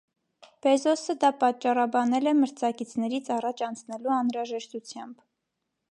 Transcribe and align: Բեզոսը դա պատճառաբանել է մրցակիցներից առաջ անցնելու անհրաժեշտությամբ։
Բեզոսը 0.65 1.15
դա 1.23 1.29
պատճառաբանել 1.43 2.31
է 2.31 2.35
մրցակիցներից 2.39 3.31
առաջ 3.39 3.63
անցնելու 3.69 4.15
անհրաժեշտությամբ։ 4.19 5.23